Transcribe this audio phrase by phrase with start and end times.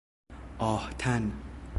[0.59, 1.31] آهتَن